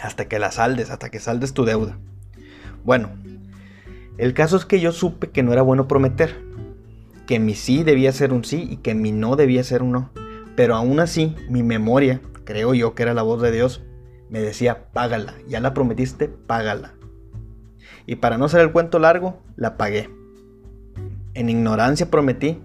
Hasta 0.00 0.26
que 0.26 0.38
la 0.38 0.50
saldes, 0.50 0.90
hasta 0.90 1.10
que 1.10 1.20
saldes 1.20 1.54
tu 1.54 1.64
deuda. 1.64 1.98
Bueno, 2.84 3.10
el 4.18 4.34
caso 4.34 4.56
es 4.56 4.64
que 4.64 4.80
yo 4.80 4.92
supe 4.92 5.30
que 5.30 5.42
no 5.42 5.52
era 5.52 5.62
bueno 5.62 5.88
prometer. 5.88 6.44
Que 7.26 7.40
mi 7.40 7.54
sí 7.54 7.82
debía 7.82 8.12
ser 8.12 8.32
un 8.32 8.44
sí 8.44 8.68
y 8.70 8.76
que 8.76 8.94
mi 8.94 9.12
no 9.12 9.34
debía 9.36 9.64
ser 9.64 9.82
un 9.82 9.92
no. 9.92 10.10
Pero 10.56 10.76
aún 10.76 11.00
así, 11.00 11.34
mi 11.48 11.62
memoria, 11.62 12.20
creo 12.44 12.74
yo 12.74 12.94
que 12.94 13.02
era 13.02 13.14
la 13.14 13.22
voz 13.22 13.42
de 13.42 13.50
Dios, 13.50 13.82
me 14.28 14.40
decía, 14.40 14.90
págala, 14.92 15.34
ya 15.48 15.60
la 15.60 15.74
prometiste, 15.74 16.28
págala. 16.28 16.94
Y 18.06 18.16
para 18.16 18.38
no 18.38 18.48
ser 18.48 18.60
el 18.60 18.72
cuento 18.72 18.98
largo, 18.98 19.42
la 19.56 19.76
pagué. 19.76 20.10
En 21.34 21.48
ignorancia 21.48 22.10
prometí. 22.10 22.60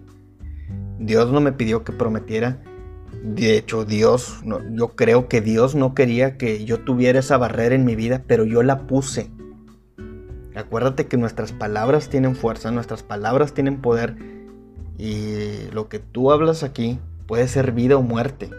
Dios 0.99 1.31
no 1.31 1.41
me 1.41 1.51
pidió 1.51 1.83
que 1.83 1.91
prometiera. 1.91 2.61
De 3.23 3.57
hecho, 3.57 3.85
Dios, 3.85 4.41
yo 4.71 4.89
creo 4.95 5.27
que 5.27 5.41
Dios 5.41 5.75
no 5.75 5.93
quería 5.93 6.37
que 6.37 6.63
yo 6.65 6.79
tuviera 6.79 7.19
esa 7.19 7.37
barrera 7.37 7.75
en 7.75 7.83
mi 7.83 7.95
vida, 7.95 8.23
pero 8.27 8.45
yo 8.45 8.63
la 8.63 8.87
puse. 8.87 9.31
Acuérdate 10.55 11.07
que 11.07 11.17
nuestras 11.17 11.51
palabras 11.51 12.09
tienen 12.09 12.35
fuerza, 12.35 12.71
nuestras 12.71 13.03
palabras 13.03 13.53
tienen 13.53 13.81
poder 13.81 14.17
y 14.97 15.69
lo 15.71 15.87
que 15.87 15.99
tú 15.99 16.31
hablas 16.31 16.63
aquí 16.63 16.99
puede 17.27 17.47
ser 17.47 17.71
vida 17.71 17.95
o 17.95 18.01
muerte. 18.01 18.49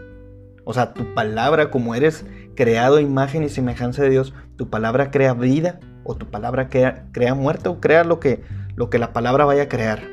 O 0.65 0.73
sea, 0.73 0.95
tu 0.95 1.15
palabra, 1.15 1.71
como 1.71 1.95
eres 1.95 2.25
creado 2.55 3.01
imagen 3.01 3.43
y 3.43 3.49
semejanza 3.49 4.03
de 4.03 4.11
Dios, 4.11 4.33
tu 4.57 4.71
palabra 4.71 5.11
crea 5.11 5.35
vida 5.35 5.81
o 6.05 6.15
tu 6.15 6.31
palabra 6.31 6.69
crea, 6.69 7.07
crea 7.13 7.35
muerte 7.35 7.69
o 7.69 7.81
crea 7.81 8.05
lo 8.05 8.21
que, 8.21 8.43
lo 8.81 8.89
que 8.89 8.99
la 8.99 9.13
palabra 9.13 9.45
vaya 9.45 9.65
a 9.65 9.69
crear. 9.69 10.09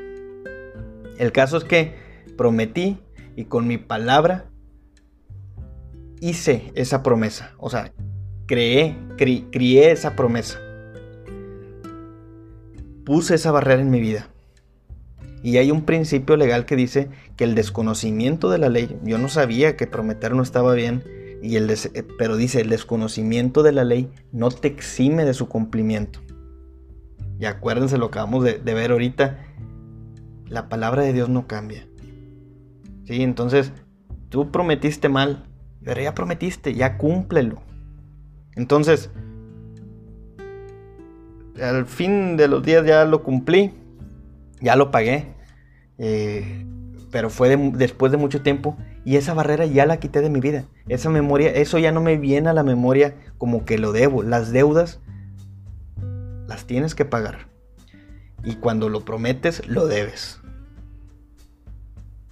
El 1.18 1.32
caso 1.32 1.56
es 1.56 1.64
que 1.64 1.96
prometí 2.38 3.00
y 3.38 3.46
con 3.46 3.66
mi 3.66 3.78
palabra 3.78 4.50
hice 6.20 6.74
esa 6.76 7.02
promesa. 7.02 7.54
O 7.60 7.70
sea, 7.70 7.94
creé, 8.46 8.98
crié 9.16 9.92
esa 9.92 10.18
promesa. 10.18 10.60
Puse 13.06 13.36
esa 13.36 13.52
barrera 13.52 13.82
en 13.82 13.90
mi 13.90 14.02
vida. 14.02 14.28
Y 15.42 15.56
hay 15.56 15.72
un 15.72 15.86
principio 15.86 16.36
legal 16.36 16.66
que 16.66 16.76
dice 16.76 17.08
que 17.38 17.46
el 17.46 17.56
desconocimiento 17.56 18.50
de 18.50 18.58
la 18.58 18.68
ley, 18.68 19.00
yo 19.02 19.18
no 19.18 19.30
sabía 19.30 19.78
que 19.78 19.88
prometer 19.88 20.36
no 20.36 20.44
estaba 20.44 20.74
bien, 20.74 21.06
y 21.42 21.56
el 21.56 21.70
eh, 21.70 22.04
pero 22.18 22.36
dice, 22.36 22.60
el 22.60 22.70
desconocimiento 22.70 23.64
de 23.64 23.72
la 23.72 23.86
ley 23.86 24.10
no 24.34 24.52
te 24.52 24.68
exime 24.68 25.24
de 25.24 25.34
su 25.34 25.48
cumplimiento. 25.48 26.20
Y 27.39 27.46
acuérdense 27.46 27.98
lo 27.98 28.10
que 28.10 28.20
acabamos 28.20 28.44
de, 28.44 28.74
ver 28.74 28.91
ahorita, 28.91 29.38
la 30.48 30.70
palabra 30.70 31.03
de 31.03 31.13
Dios 31.13 31.29
no 31.29 31.48
cambia. 31.48 31.88
¿Sí? 33.06 33.22
Entonces, 33.22 33.72
tú 34.29 34.51
prometiste 34.51 35.10
mal, 35.10 35.46
pero 35.84 36.01
ya 36.01 36.13
prometiste, 36.13 36.74
ya 36.74 36.98
cúmplelo. 36.98 37.62
Entonces, 38.56 39.12
al 41.62 41.86
fin 41.86 42.38
de 42.38 42.48
los 42.48 42.63
días 42.63 42.86
ya 42.86 43.06
lo 43.06 43.24
cumplí, 43.24 43.74
ya 44.62 44.75
lo 44.75 44.91
pagué. 44.91 45.34
Eh, 46.00 46.65
pero 47.12 47.29
fue 47.29 47.56
después 47.74 48.12
de 48.12 48.17
mucho 48.17 48.41
tiempo 48.41 48.77
y 49.06 49.15
esa 49.15 49.34
barrera 49.34 49.65
ya 49.65 49.86
la 49.86 49.98
quité 49.98 50.22
de 50.22 50.29
mi 50.29 50.39
vida. 50.39 50.65
Esa 50.88 51.10
memoria, 51.10 51.51
eso 51.51 51.77
ya 51.77 51.91
no 51.91 52.01
me 52.01 52.17
viene 52.17 52.50
a 52.50 52.53
la 52.53 52.63
memoria 52.63 53.15
como 53.38 53.65
que 53.65 53.77
lo 53.77 53.91
debo. 53.91 54.24
Las 54.24 54.51
deudas 54.51 55.00
las 56.48 56.66
tienes 56.66 56.96
que 56.96 57.06
pagar. 57.06 57.48
Y 58.44 58.56
cuando 58.56 58.89
lo 58.89 59.06
prometes, 59.06 59.68
lo 59.68 59.88
debes. 59.88 60.39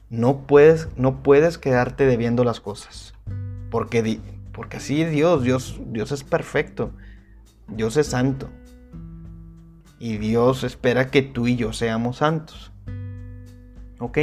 No 0.10 0.46
puedes, 0.48 0.88
no 0.98 1.24
puedes 1.24 1.58
quedarte 1.58 2.06
debiendo 2.06 2.44
las 2.44 2.62
cosas. 2.62 3.14
Porque, 3.70 4.20
porque 4.54 4.78
así 4.78 5.04
Dios, 5.04 5.44
Dios, 5.44 5.80
Dios 5.88 6.12
es 6.12 6.24
perfecto. 6.24 6.92
Dios 7.68 7.98
es 7.98 8.08
santo. 8.08 8.50
Y 10.00 10.18
Dios 10.18 10.64
espera 10.64 11.10
que 11.10 11.22
tú 11.22 11.48
y 11.48 11.56
yo 11.56 11.74
seamos 11.74 12.18
santos. 12.18 12.72
¿Ok? 14.00 14.20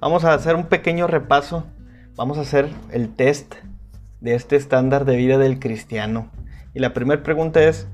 Vamos 0.00 0.24
a 0.24 0.34
hacer 0.34 0.56
un 0.56 0.66
pequeño 0.66 1.06
repaso. 1.06 1.64
Vamos 2.16 2.38
a 2.38 2.42
hacer 2.42 2.68
el 2.90 3.14
test 3.14 3.54
de 4.20 4.34
este 4.34 4.56
estándar 4.56 5.04
de 5.04 5.16
vida 5.16 5.38
del 5.38 5.58
cristiano. 5.58 6.30
Y 6.74 6.80
la 6.80 6.92
primera 6.92 7.22
pregunta 7.22 7.62
es, 7.62 7.86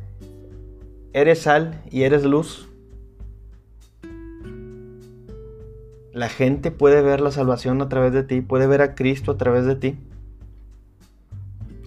¿eres 1.12 1.42
sal 1.42 1.82
y 1.90 2.02
eres 2.02 2.24
luz? 2.24 2.68
La 6.12 6.28
gente 6.28 6.70
puede 6.70 7.02
ver 7.02 7.20
la 7.20 7.30
salvación 7.30 7.80
a 7.82 7.88
través 7.88 8.12
de 8.12 8.22
ti, 8.22 8.40
puede 8.40 8.66
ver 8.66 8.82
a 8.82 8.94
Cristo 8.94 9.32
a 9.32 9.36
través 9.36 9.64
de 9.64 9.76
ti. 9.76 9.98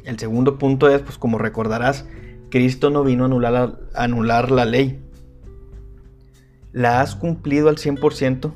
El 0.06 0.18
segundo 0.20 0.58
punto 0.58 0.90
es, 0.90 1.02
pues 1.02 1.18
como 1.18 1.38
recordarás, 1.38 2.08
Cristo 2.50 2.90
no 2.90 3.04
vino 3.04 3.24
a 3.24 3.28
anular, 3.28 3.80
a 3.94 4.04
anular 4.04 4.52
la 4.52 4.66
ley. 4.66 5.00
¿La 6.72 7.02
has 7.02 7.16
cumplido 7.16 7.70
al 7.70 7.78
100%? 7.78 8.52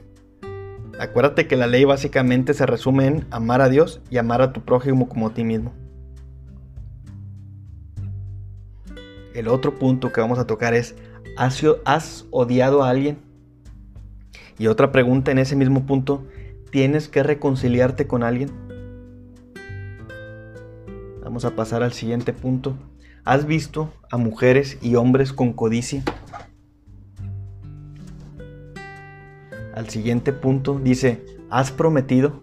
Acuérdate 1.00 1.48
que 1.48 1.56
la 1.56 1.68
ley 1.68 1.86
básicamente 1.86 2.54
se 2.54 2.66
resume 2.66 3.06
en 3.06 3.26
amar 3.30 3.62
a 3.62 3.70
Dios 3.70 4.02
y 4.10 4.18
amar 4.18 4.42
a 4.42 4.54
tu 4.54 4.62
prójimo 4.62 5.08
como 5.08 5.28
a 5.28 5.34
ti 5.34 5.44
mismo. 5.44 5.74
El 9.38 9.50
otro 9.50 9.78
punto 9.78 10.12
que 10.12 10.20
vamos 10.20 10.40
a 10.40 10.48
tocar 10.48 10.74
es, 10.74 10.96
¿has, 11.38 12.26
odiado 12.32 12.82
a 12.82 12.90
alguien? 12.90 13.20
Y 14.58 14.66
otra 14.66 14.92
pregunta 14.92 15.30
en 15.30 15.38
ese 15.38 15.56
mismo 15.56 15.86
punto, 15.86 16.26
¿tienes 16.72 17.08
que 17.08 17.22
reconciliarte 17.22 18.08
con 18.08 18.24
alguien? 18.24 18.50
Vamos 21.22 21.46
a 21.46 21.56
pasar 21.56 21.84
al 21.84 21.94
siguiente 21.94 22.34
punto. 22.34 22.76
¿Has 23.26 23.46
visto 23.46 23.94
a 24.10 24.18
mujeres 24.18 24.80
y 24.82 24.96
hombres 24.96 25.34
con 25.34 25.54
codicia? 25.54 26.04
al 29.76 29.88
siguiente 29.88 30.34
punto, 30.34 30.80
dice, 30.84 31.24
has 31.52 31.72
prometido. 31.72 32.42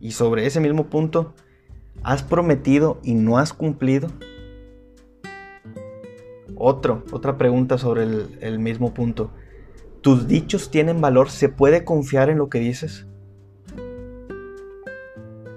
Y 0.00 0.10
sobre 0.10 0.44
ese 0.44 0.58
mismo 0.58 0.86
punto, 0.86 1.34
has 2.02 2.24
prometido 2.24 2.98
y 3.04 3.14
no 3.14 3.38
has 3.38 3.52
cumplido. 3.52 4.08
Otro, 6.58 7.04
otra 7.12 7.38
pregunta 7.38 7.78
sobre 7.78 8.02
el, 8.02 8.38
el 8.40 8.58
mismo 8.58 8.92
punto. 8.92 9.30
¿Tus 10.00 10.26
dichos 10.26 10.70
tienen 10.70 11.00
valor? 11.00 11.30
¿Se 11.30 11.48
puede 11.48 11.84
confiar 11.84 12.30
en 12.30 12.38
lo 12.38 12.48
que 12.48 12.58
dices? 12.58 13.06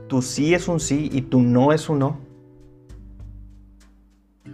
Tu 0.08 0.22
sí 0.22 0.54
es 0.54 0.68
un 0.68 0.80
sí 0.80 1.10
y 1.12 1.22
tu 1.22 1.42
no 1.42 1.72
es 1.72 1.90
un 1.90 2.00
no. 2.00 2.20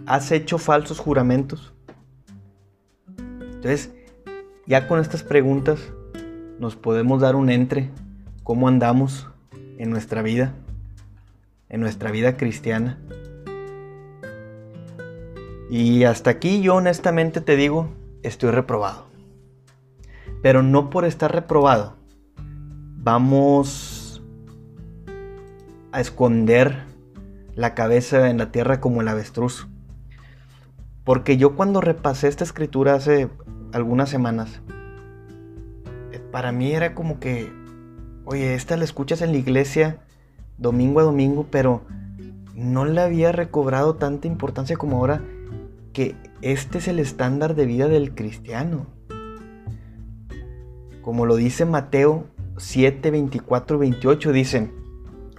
¿Has 0.06 0.32
hecho 0.32 0.56
falsos 0.56 0.98
juramentos? 0.98 1.74
Entonces, 3.18 3.90
ya 4.66 4.86
con 4.86 5.00
estas 5.00 5.22
preguntas 5.22 5.80
nos 6.58 6.76
podemos 6.76 7.20
dar 7.20 7.36
un 7.36 7.50
entre, 7.50 7.90
cómo 8.44 8.68
andamos 8.68 9.28
en 9.78 9.90
nuestra 9.90 10.22
vida, 10.22 10.54
en 11.68 11.80
nuestra 11.80 12.10
vida 12.10 12.36
cristiana. 12.36 12.98
Y 15.70 16.04
hasta 16.04 16.30
aquí 16.30 16.62
yo 16.62 16.76
honestamente 16.76 17.40
te 17.40 17.56
digo, 17.56 17.88
estoy 18.22 18.50
reprobado. 18.50 19.06
Pero 20.42 20.62
no 20.62 20.88
por 20.88 21.04
estar 21.04 21.32
reprobado, 21.32 21.96
vamos 22.96 24.22
a 25.92 26.00
esconder 26.00 26.84
la 27.54 27.74
cabeza 27.74 28.30
en 28.30 28.38
la 28.38 28.50
tierra 28.50 28.80
como 28.80 29.02
el 29.02 29.08
avestruz. 29.08 29.68
Porque 31.04 31.36
yo 31.36 31.56
cuando 31.56 31.80
repasé 31.80 32.28
esta 32.28 32.44
escritura 32.44 32.94
hace 32.94 33.28
algunas 33.72 34.08
semanas, 34.08 34.60
para 36.30 36.52
mí 36.52 36.72
era 36.72 36.94
como 36.94 37.18
que, 37.18 37.50
oye, 38.24 38.54
esta 38.54 38.76
la 38.76 38.84
escuchas 38.84 39.22
en 39.22 39.32
la 39.32 39.38
iglesia 39.38 39.98
domingo 40.56 41.00
a 41.00 41.04
domingo, 41.04 41.46
pero 41.50 41.82
no 42.54 42.84
le 42.84 43.00
había 43.00 43.32
recobrado 43.32 43.94
tanta 43.96 44.26
importancia 44.26 44.76
como 44.76 44.98
ahora 44.98 45.22
que 45.92 46.16
este 46.42 46.78
es 46.78 46.88
el 46.88 46.98
estándar 46.98 47.54
de 47.54 47.66
vida 47.66 47.88
del 47.88 48.14
cristiano. 48.14 48.86
Como 51.02 51.26
lo 51.26 51.36
dice 51.36 51.64
Mateo 51.64 52.26
7, 52.56 53.10
24, 53.10 53.78
28, 53.78 54.32
dicen, 54.32 54.72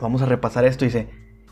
vamos 0.02 0.22
a 0.22 0.26
repasar 0.26 0.66
esto, 0.66 0.86
dice, 0.86 1.10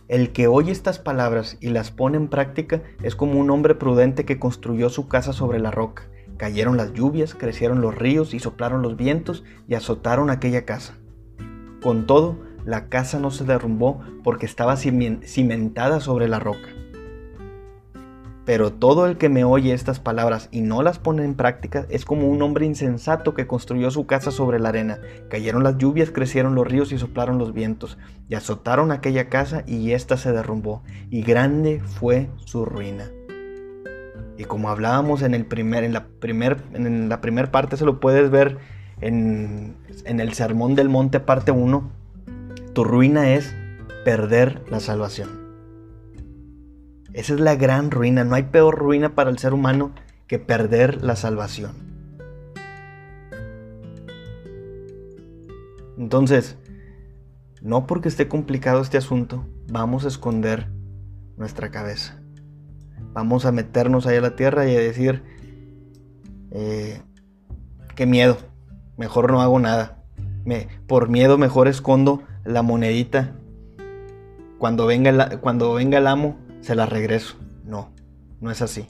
el 0.08 0.32
que 0.32 0.48
oye 0.48 0.72
estas 0.72 1.00
palabras 1.00 1.58
y 1.60 1.70
las 1.70 1.92
pone 1.92 2.16
en 2.16 2.30
práctica 2.30 2.82
es 3.04 3.16
como 3.16 3.40
un 3.40 3.50
hombre 3.50 3.76
prudente 3.76 4.24
que 4.24 4.40
construyó 4.40 4.90
su 4.90 5.10
casa 5.10 5.34
sobre 5.34 5.60
la 5.60 5.70
roca. 5.70 6.08
Cayeron 6.38 6.78
las 6.78 6.94
lluvias, 6.94 7.36
crecieron 7.36 7.82
los 7.82 7.96
ríos 7.96 8.34
y 8.34 8.40
soplaron 8.40 8.82
los 8.82 8.96
vientos 8.96 9.44
y 9.68 9.76
azotaron 9.76 10.30
aquella 10.30 10.66
casa. 10.66 10.98
Con 11.82 12.06
todo, 12.06 12.38
la 12.64 12.88
casa 12.88 13.20
no 13.20 13.32
se 13.32 13.44
derrumbó 13.44 14.02
porque 14.24 14.46
estaba 14.46 14.78
cimentada 14.78 16.00
sobre 16.00 16.28
la 16.28 16.40
roca. 16.40 16.70
Pero 18.48 18.72
todo 18.72 19.08
el 19.08 19.18
que 19.18 19.28
me 19.28 19.44
oye 19.44 19.74
estas 19.74 20.00
palabras 20.00 20.48
y 20.54 20.62
no 20.62 20.82
las 20.82 21.00
pone 21.00 21.26
en 21.26 21.36
práctica 21.36 21.86
es 21.90 22.06
como 22.06 22.30
un 22.30 22.42
hombre 22.42 22.66
insensato 22.66 23.34
que 23.34 23.46
construyó 23.46 23.92
su 23.92 24.08
casa 24.08 24.32
sobre 24.32 24.58
la 24.58 24.70
arena. 24.70 25.00
Cayeron 25.30 25.66
las 25.66 25.78
lluvias, 25.78 26.12
crecieron 26.12 26.56
los 26.56 26.66
ríos 26.66 26.94
y 26.94 26.98
soplaron 26.98 27.40
los 27.40 27.54
vientos, 27.54 27.98
y 28.30 28.36
azotaron 28.36 28.94
aquella 28.94 29.28
casa 29.28 29.64
y 29.68 29.92
ésta 29.92 30.16
se 30.16 30.32
derrumbó, 30.32 30.82
y 31.10 31.24
grande 31.24 31.82
fue 31.82 32.30
su 32.46 32.64
ruina. 32.64 33.12
Y 34.38 34.46
como 34.46 34.70
hablábamos 34.70 35.24
en, 35.24 35.34
el 35.34 35.46
primer, 35.46 35.84
en, 35.84 35.92
la, 35.92 36.06
primer, 36.06 36.56
primera 37.20 37.52
parte, 37.52 37.76
se 37.76 37.84
lo 37.84 38.00
puedes 38.00 38.30
ver 38.32 38.60
en, 39.02 39.76
en 40.06 40.22
el 40.22 40.32
Sermón 40.32 40.74
del 40.74 40.88
Monte 40.88 41.20
parte 41.20 41.52
1, 41.52 41.92
tu 42.72 42.86
ruina 42.86 43.34
es 43.34 43.54
perder 44.06 44.62
la 44.70 44.80
salvación. 44.80 45.47
Esa 47.18 47.34
es 47.34 47.42
la 47.42 47.56
gran 47.56 47.92
ruina. 47.92 48.24
No 48.24 48.36
hay 48.36 48.44
peor 48.44 48.78
ruina 48.78 49.14
para 49.16 49.30
el 49.30 49.38
ser 49.38 49.54
humano 49.54 49.92
que 50.28 50.40
perder 50.40 51.04
la 51.04 51.18
salvación. 51.18 51.74
Entonces, 55.98 56.58
no 57.62 57.86
porque 57.88 58.08
esté 58.08 58.30
complicado 58.30 58.82
este 58.82 58.98
asunto, 58.98 59.46
vamos 59.68 60.06
a 60.06 60.08
esconder 60.08 60.70
nuestra 61.36 61.72
cabeza 61.72 62.22
vamos 63.18 63.46
a 63.46 63.52
meternos 63.52 64.06
ahí 64.06 64.18
a 64.18 64.22
la 64.22 64.36
tierra 64.36 64.68
y 64.68 64.76
a 64.76 64.80
decir, 64.80 65.24
eh, 66.52 67.02
qué 67.96 68.06
miedo, 68.06 68.38
mejor 68.96 69.32
no 69.32 69.42
hago 69.42 69.60
nada. 69.60 70.04
Me, 70.46 70.68
por 70.86 71.10
miedo 71.10 71.40
mejor 71.40 71.68
escondo 71.68 72.22
la 72.46 72.62
monedita. 72.62 73.34
Cuando 74.60 74.86
venga, 74.86 75.40
cuando 75.40 75.74
venga 75.74 75.98
el 75.98 76.06
amo, 76.06 76.38
se 76.62 76.76
la 76.76 76.86
regreso. 76.86 77.36
No, 77.64 77.92
no 78.40 78.52
es 78.52 78.62
así. 78.62 78.88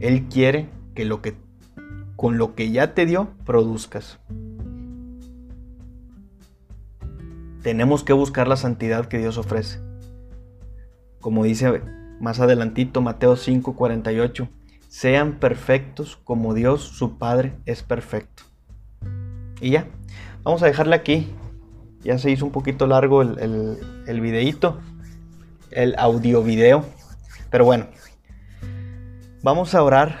Él 0.00 0.28
quiere 0.28 0.68
que 0.94 1.04
lo 1.04 1.22
que 1.22 1.34
con 2.16 2.36
lo 2.36 2.54
que 2.54 2.70
ya 2.70 2.92
te 2.92 3.06
dio 3.06 3.30
produzcas. 3.46 4.18
Tenemos 7.62 8.04
que 8.04 8.12
buscar 8.12 8.46
la 8.46 8.56
santidad 8.56 9.06
que 9.06 9.18
Dios 9.18 9.38
ofrece. 9.38 9.80
Como 11.20 11.44
dice 11.44 11.82
más 12.20 12.40
adelantito, 12.40 13.00
Mateo 13.00 13.36
5:48, 13.36 14.48
sean 14.88 15.38
perfectos 15.38 16.18
como 16.24 16.52
Dios 16.52 16.82
su 16.82 17.16
Padre 17.16 17.54
es 17.64 17.82
perfecto. 17.82 18.42
Y 19.60 19.70
ya, 19.70 19.86
vamos 20.42 20.62
a 20.62 20.66
dejarle 20.66 20.96
aquí. 20.96 21.28
Ya 22.02 22.18
se 22.18 22.30
hizo 22.30 22.44
un 22.44 22.52
poquito 22.52 22.86
largo 22.86 23.22
el, 23.22 23.38
el, 23.38 23.78
el 24.06 24.20
videíto, 24.20 24.78
el 25.70 25.94
audio 25.98 26.42
video. 26.42 26.84
Pero 27.50 27.64
bueno, 27.64 27.86
vamos 29.42 29.74
a 29.74 29.82
orar 29.82 30.18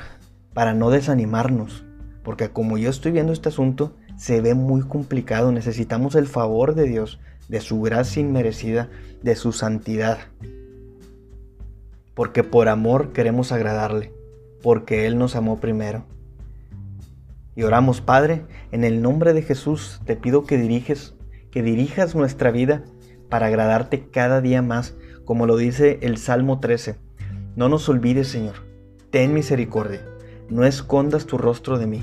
para 0.54 0.74
no 0.74 0.90
desanimarnos. 0.90 1.84
Porque 2.22 2.50
como 2.50 2.78
yo 2.78 2.90
estoy 2.90 3.12
viendo 3.12 3.32
este 3.32 3.48
asunto, 3.48 3.96
se 4.16 4.40
ve 4.40 4.54
muy 4.54 4.82
complicado. 4.82 5.52
Necesitamos 5.52 6.14
el 6.14 6.26
favor 6.26 6.74
de 6.74 6.84
Dios, 6.84 7.18
de 7.48 7.60
su 7.60 7.80
gracia 7.80 8.20
inmerecida, 8.20 8.90
de 9.22 9.36
su 9.36 9.52
santidad 9.52 10.18
porque 12.20 12.44
por 12.44 12.68
amor 12.68 13.14
queremos 13.14 13.50
agradarle, 13.50 14.12
porque 14.62 15.06
Él 15.06 15.16
nos 15.16 15.36
amó 15.36 15.58
primero. 15.58 16.04
Y 17.56 17.62
oramos, 17.62 18.02
Padre, 18.02 18.42
en 18.72 18.84
el 18.84 19.00
nombre 19.00 19.32
de 19.32 19.40
Jesús 19.40 20.02
te 20.04 20.16
pido 20.16 20.44
que 20.44 20.58
diriges, 20.58 21.14
que 21.50 21.62
dirijas 21.62 22.14
nuestra 22.14 22.50
vida 22.50 22.84
para 23.30 23.46
agradarte 23.46 24.10
cada 24.10 24.42
día 24.42 24.60
más, 24.60 24.94
como 25.30 25.46
lo 25.46 25.56
dice 25.56 26.00
el 26.02 26.16
Salmo 26.16 26.58
13. 26.58 26.96
No 27.54 27.68
nos 27.68 27.88
olvides, 27.88 28.26
Señor. 28.26 28.64
Ten 29.10 29.32
misericordia. 29.32 30.04
No 30.48 30.64
escondas 30.64 31.24
tu 31.24 31.38
rostro 31.38 31.78
de 31.78 31.86
mí. 31.86 32.02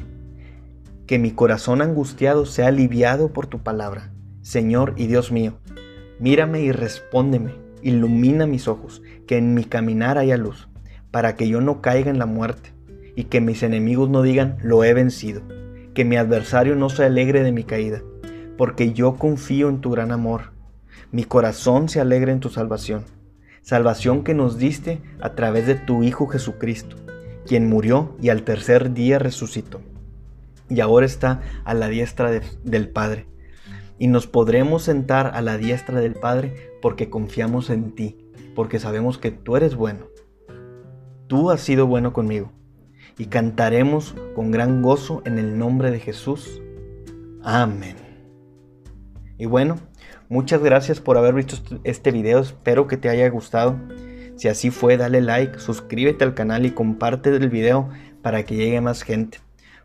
Que 1.06 1.20
mi 1.20 1.32
corazón 1.32 1.82
angustiado 1.82 2.46
sea 2.46 2.68
aliviado 2.68 3.34
por 3.34 3.46
tu 3.46 3.60
palabra. 3.60 4.14
Señor 4.40 4.94
y 4.96 5.08
Dios 5.08 5.34
mío, 5.34 5.58
mírame 6.22 6.62
y 6.62 6.72
respóndeme. 6.72 7.52
Ilumina 7.82 8.46
mis 8.46 8.70
ojos, 8.70 9.02
que 9.28 9.36
en 9.36 9.54
mi 9.54 9.66
caminar 9.66 10.18
haya 10.18 10.38
luz, 10.38 10.70
para 11.12 11.36
que 11.36 11.50
yo 11.50 11.60
no 11.60 11.82
caiga 11.82 12.10
en 12.10 12.20
la 12.20 12.28
muerte 12.28 12.72
y 13.18 13.26
que 13.26 13.42
mis 13.42 13.62
enemigos 13.62 14.10
no 14.10 14.22
digan, 14.22 14.58
lo 14.62 14.86
he 14.86 14.94
vencido, 14.94 15.42
que 15.94 16.06
mi 16.06 16.16
adversario 16.16 16.78
no 16.78 16.90
se 16.90 17.04
alegre 17.04 17.44
de 17.44 17.52
mi 17.52 17.66
caída, 17.66 18.02
porque 18.58 18.94
yo 18.94 19.16
confío 19.16 19.68
en 19.68 19.82
tu 19.82 19.92
gran 19.92 20.14
amor. 20.14 20.54
Mi 21.12 21.26
corazón 21.26 21.90
se 21.90 22.00
alegra 22.00 22.32
en 22.32 22.40
tu 22.40 22.50
salvación, 22.50 23.04
salvación 23.62 24.24
que 24.24 24.34
nos 24.34 24.58
diste 24.58 25.02
a 25.22 25.36
través 25.36 25.68
de 25.68 25.76
tu 25.76 26.04
Hijo 26.04 26.28
Jesucristo, 26.28 26.96
quien 27.46 27.70
murió 27.70 28.16
y 28.22 28.30
al 28.30 28.44
tercer 28.44 28.94
día 28.94 29.20
resucitó, 29.20 29.82
y 30.70 30.80
ahora 30.82 31.06
está 31.06 31.42
a 31.64 31.74
la 31.74 31.88
diestra 31.88 32.42
del 32.64 32.90
Padre. 32.90 33.28
Y 34.00 34.08
nos 34.08 34.28
podremos 34.28 34.84
sentar 34.84 35.32
a 35.34 35.42
la 35.42 35.58
diestra 35.58 36.00
del 36.00 36.14
Padre 36.14 36.72
porque 36.82 37.10
confiamos 37.10 37.70
en 37.70 37.96
ti, 37.96 38.18
porque 38.54 38.80
sabemos 38.80 39.18
que 39.18 39.32
tú 39.32 39.56
eres 39.56 39.76
bueno. 39.76 40.08
Tú 41.28 41.50
has 41.52 41.62
sido 41.62 41.88
bueno 41.88 42.14
conmigo 42.14 42.52
y 43.18 43.26
cantaremos 43.26 44.16
con 44.36 44.52
gran 44.52 44.82
gozo 44.82 45.22
en 45.26 45.40
el 45.40 45.58
nombre 45.58 45.92
de 45.92 46.00
Jesús. 46.00 46.62
Amén. 47.44 47.96
Y 49.38 49.46
bueno, 49.46 49.78
muchas 50.30 50.62
gracias 50.62 51.00
por 51.00 51.18
haber 51.18 51.34
visto 51.34 51.58
este 51.84 52.12
video, 52.12 52.40
espero 52.40 52.88
que 52.88 52.98
te 52.98 53.10
haya 53.10 53.30
gustado. 53.30 53.78
Si 54.36 54.48
así 54.48 54.70
fue, 54.70 54.98
dale 54.98 55.22
like, 55.22 55.60
suscríbete 55.60 56.24
al 56.24 56.34
canal 56.34 56.66
y 56.66 56.72
comparte 56.72 57.36
el 57.36 57.50
video 57.50 57.90
para 58.22 58.44
que 58.44 58.56
llegue 58.56 58.82
más 58.82 59.02
gente. 59.02 59.40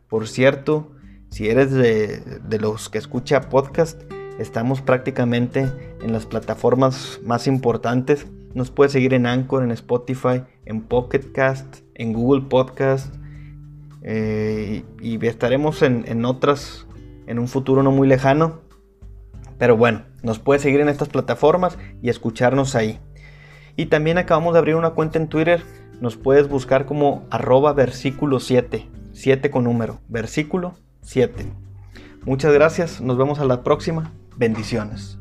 Por 0.09 0.29
cierto, 0.29 0.93
si 1.31 1.49
eres 1.49 1.73
de, 1.73 2.19
de 2.19 2.59
los 2.59 2.91
que 2.91 2.99
escucha 2.99 3.49
podcast, 3.49 4.03
estamos 4.39 4.83
prácticamente 4.83 5.71
en 6.03 6.13
las 6.13 6.27
plataformas 6.27 7.21
más 7.25 7.47
importantes. 7.47 8.27
Nos 8.55 8.71
puedes 8.71 8.93
seguir 8.93 9.15
en 9.15 9.27
Anchor, 9.27 9.63
en 9.63 9.71
Spotify, 9.71 10.43
en 10.67 10.83
Pocket 10.83 11.33
Cast, 11.33 11.79
en 11.95 12.13
Google 12.13 12.43
Podcast, 12.43 13.15
eh, 14.03 14.85
y 15.01 15.25
estaremos 15.27 15.83
en, 15.83 16.25
otras 16.25 16.87
en 17.27 17.39
un 17.39 17.49
futuro 17.49 17.83
no 17.83 17.93
muy 17.93 18.09
lejano. 18.09 18.61
Pero 19.59 19.77
bueno, 19.77 20.03
nos 20.23 20.39
puedes 20.39 20.63
seguir 20.63 20.81
en 20.81 20.89
estas 20.89 21.09
plataformas 21.09 21.79
y 22.01 22.09
escucharnos 22.09 22.75
ahí. 22.75 23.01
Y 23.77 23.87
también 23.87 24.19
acabamos 24.19 24.53
de 24.53 24.59
abrir 24.59 24.77
una 24.77 24.91
cuenta 24.91 25.19
en 25.19 25.29
Twitter. 25.29 25.63
Nos 26.01 26.17
puedes 26.17 26.49
buscar 26.49 26.87
como 26.87 27.27
arroba 27.31 27.73
versículo 27.73 28.41
7. 28.41 28.89
7 29.13 29.51
con 29.51 29.65
número. 29.65 30.01
Versículo 30.09 30.75
7. 31.03 31.47
Muchas 32.25 32.53
gracias. 32.53 33.01
Nos 33.01 33.19
vemos 33.19 33.41
a 33.41 33.45
la 33.45 33.63
próxima. 33.63 34.13
Bendiciones. 34.37 35.19